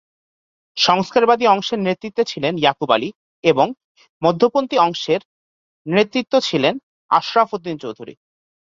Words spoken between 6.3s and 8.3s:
ছিলেন আশরাফ উদ্দীন চৌধুরী।